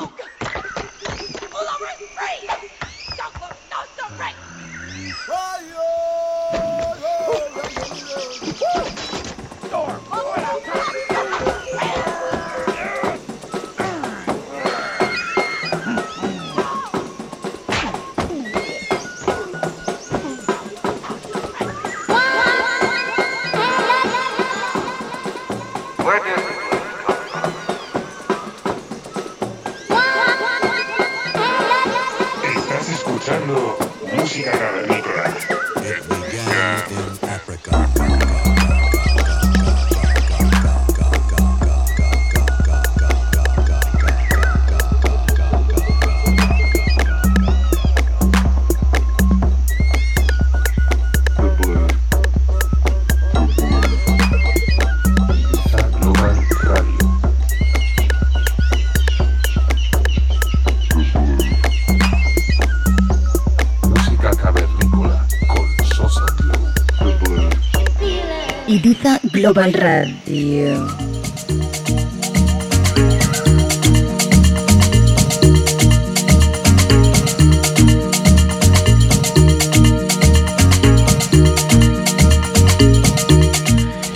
[0.00, 2.48] All over free!
[3.16, 3.78] Don't look, no,
[4.10, 4.36] no, right!
[5.26, 5.87] Fire!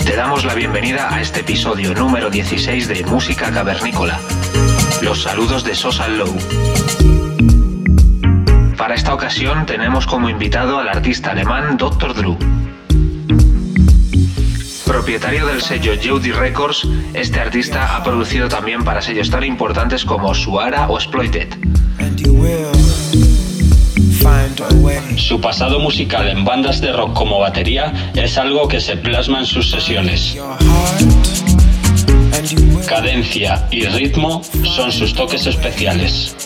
[0.05, 4.21] Te damos la bienvenida a este episodio número 16 de Música Cavernícola.
[5.01, 6.37] Los saludos de Sosa Low.
[8.77, 12.13] Para esta ocasión tenemos como invitado al artista alemán Dr.
[12.13, 12.62] Drew.
[15.03, 20.33] Propietario del sello Jody Records, este artista ha producido también para sellos tan importantes como
[20.33, 21.49] Suara o Exploited.
[25.17, 29.47] Su pasado musical en bandas de rock como batería es algo que se plasma en
[29.47, 30.39] sus sesiones.
[32.87, 36.37] Cadencia y ritmo son sus toques especiales.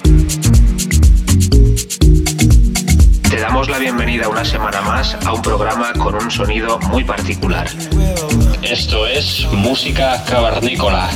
[3.29, 7.69] Te damos la bienvenida una semana más a un programa con un sonido muy particular.
[8.77, 11.09] Esto es Música Cavernícola.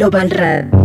[0.00, 0.79] Global Radio.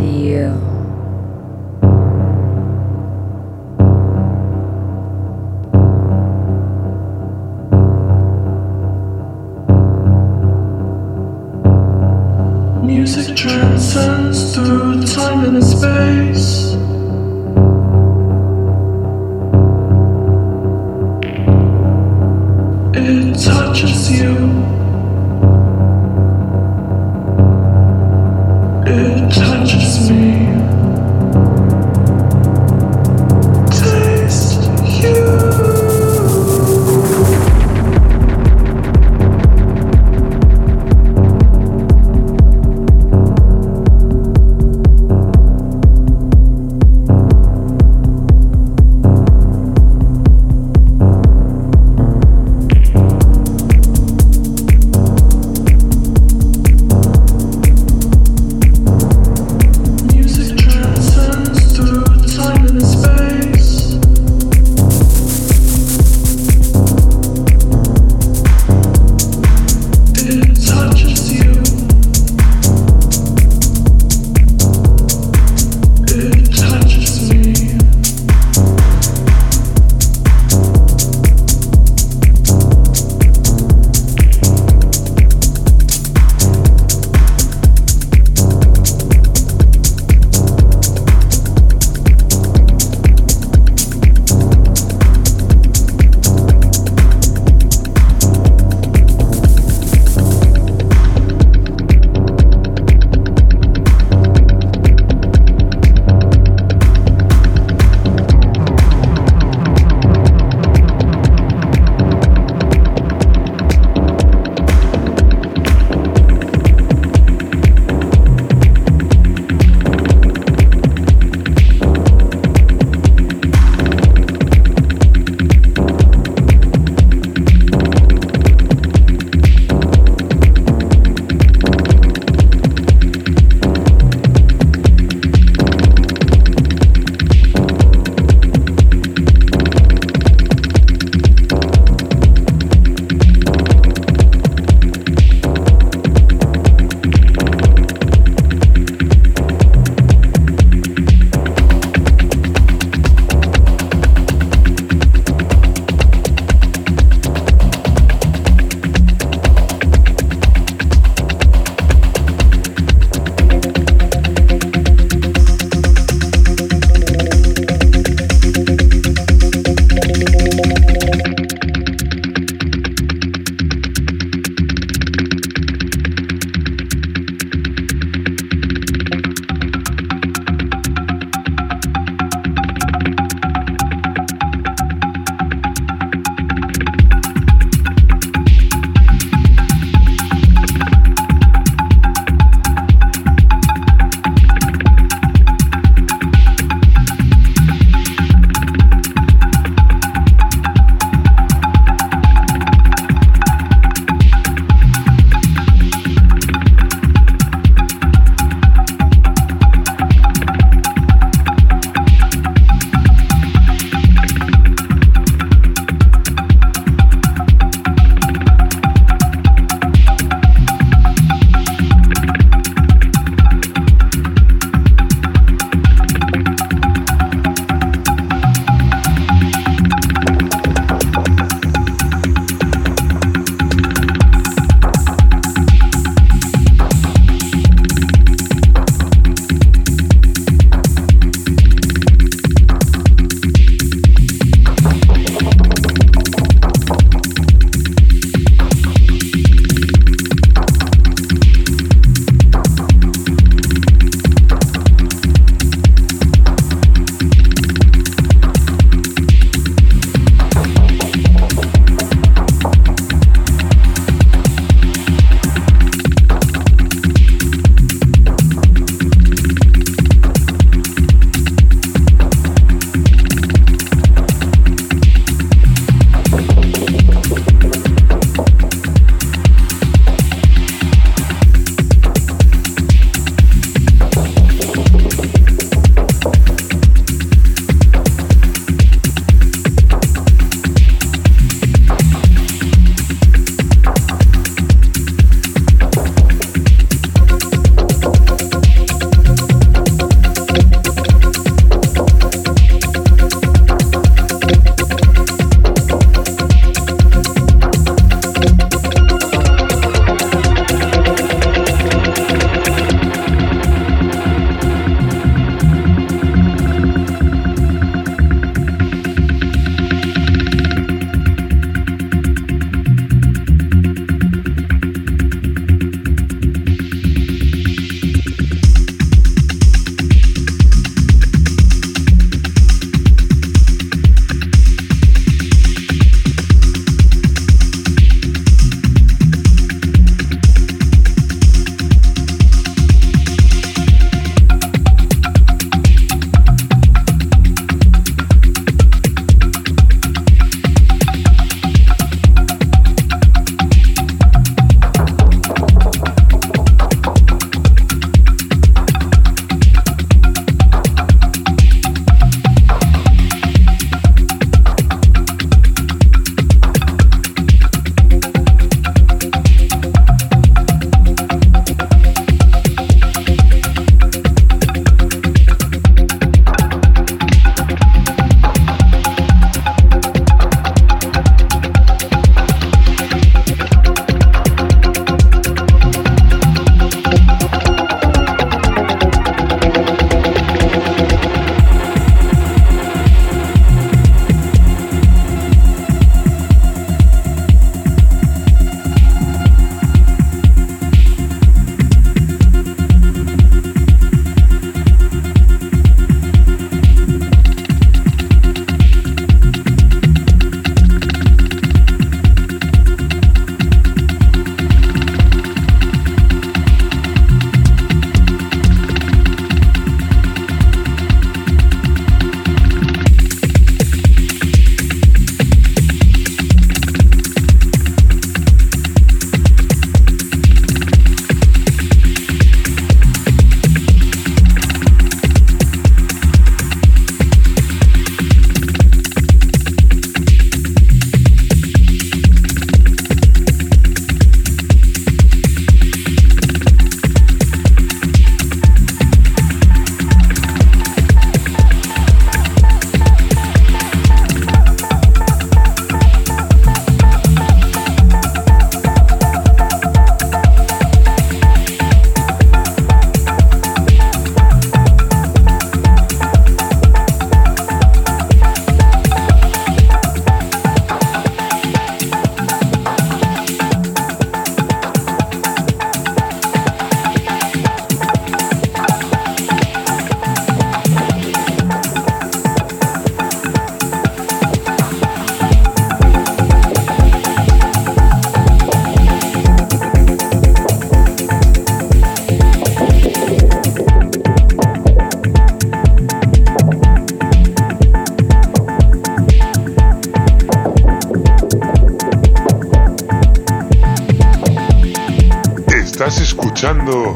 [506.66, 507.14] Escuchando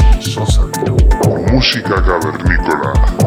[1.52, 3.19] Música cavernícola.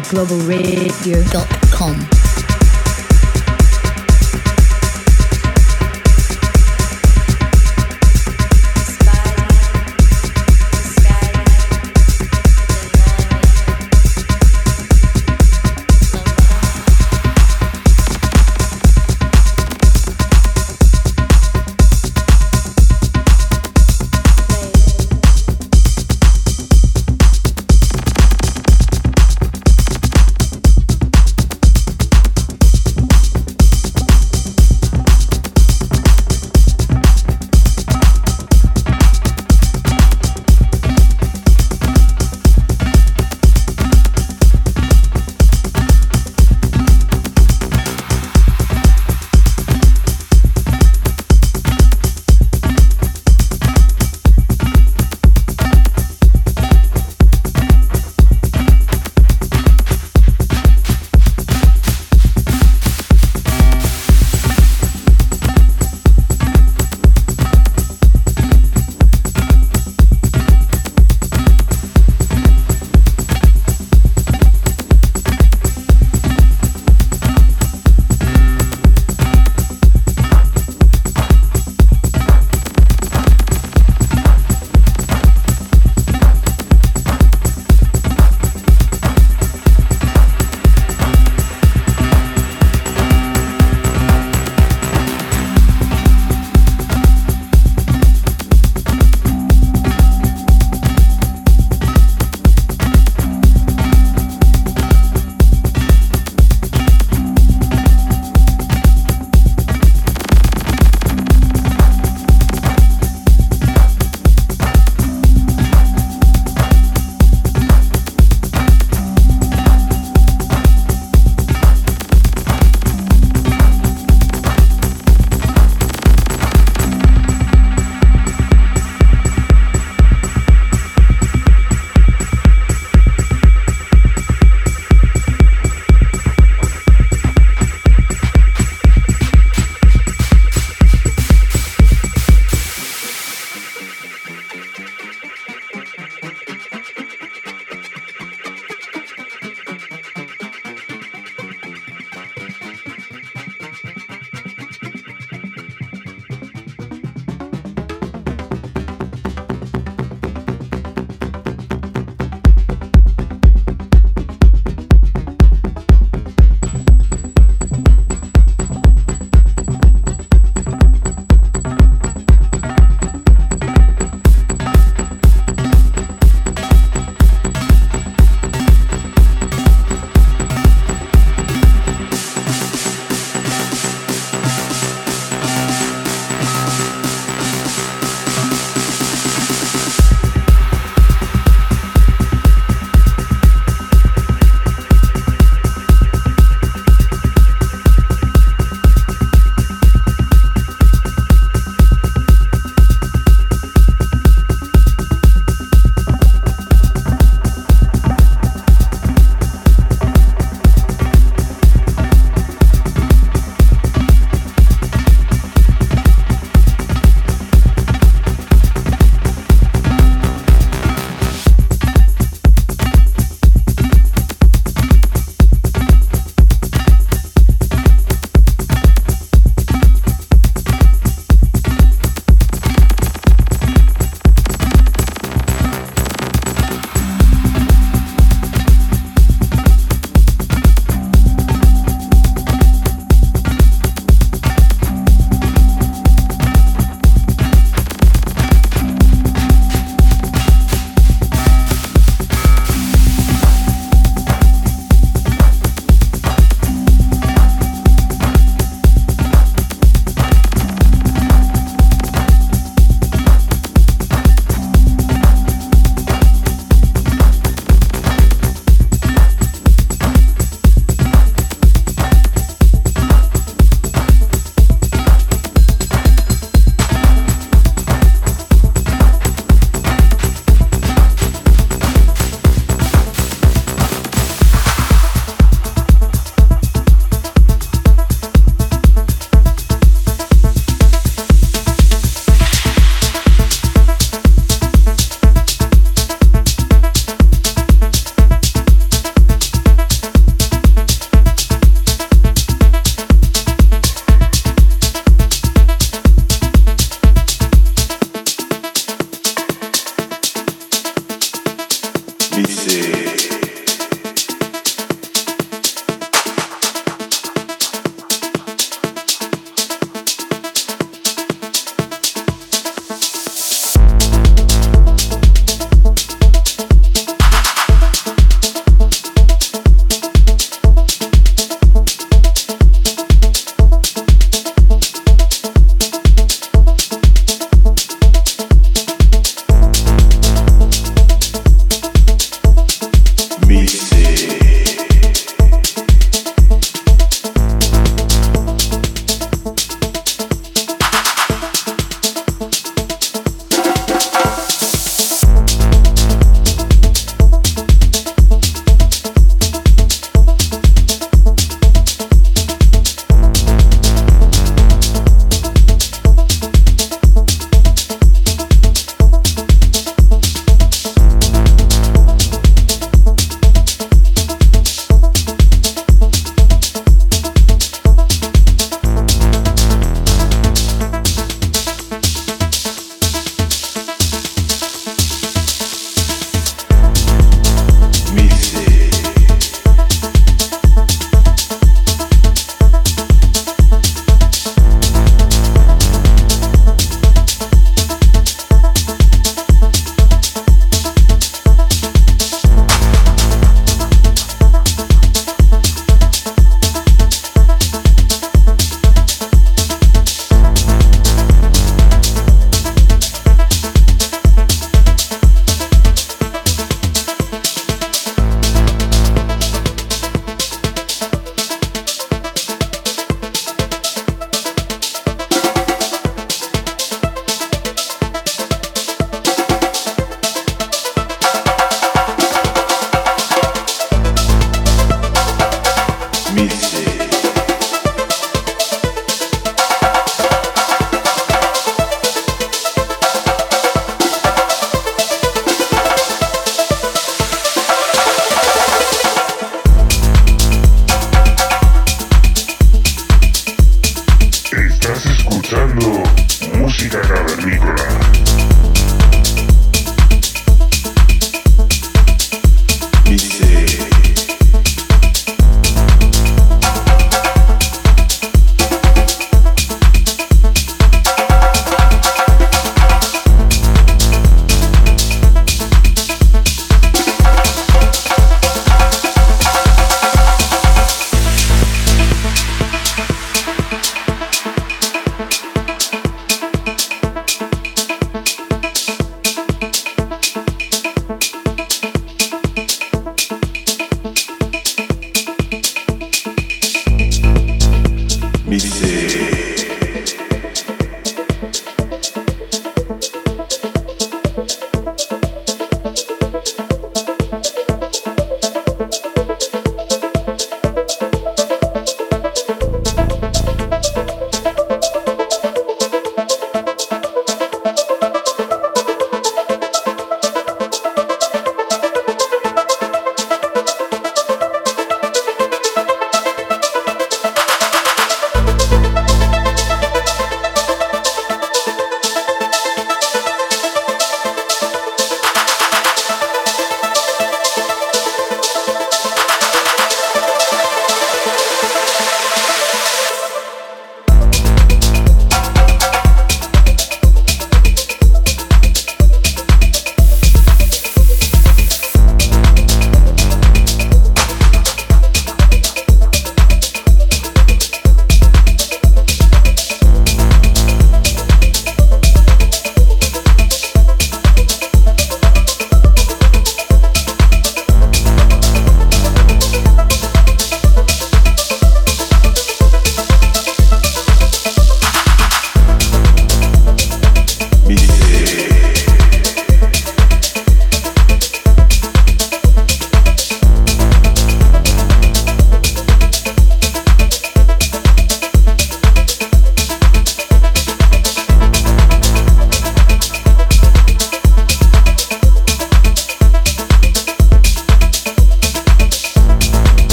[0.00, 2.27] globalradio.com.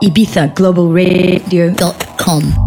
[0.00, 2.63] Maldita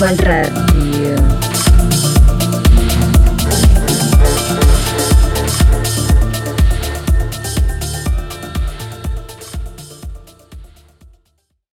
[0.00, 0.29] Global Radio.